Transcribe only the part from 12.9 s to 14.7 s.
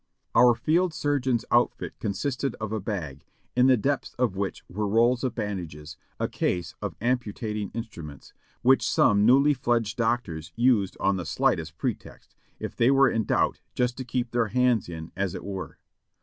in doubt, just to keep their